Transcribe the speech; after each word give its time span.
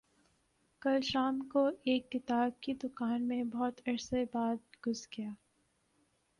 کل 0.81 1.01
شام 1.01 1.39
کو 1.49 1.65
ایک 1.83 2.11
کتاب 2.11 2.61
کی 2.61 2.73
دکان 2.73 3.27
میں 3.27 3.43
بہت 3.43 3.81
عرصہ 3.85 4.23
بعد 4.33 4.85
گھس 4.85 5.07
گیا 5.17 5.29